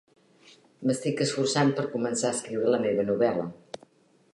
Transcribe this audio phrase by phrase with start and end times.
[0.87, 3.49] M'estic esforçant per començar a escriure la meva novel·la.